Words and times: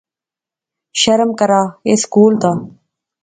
شرم 1.01 1.29
کرا، 1.39 1.61
ایہہ 1.85 2.01
سکول 2.03 2.33
دا 2.41 2.51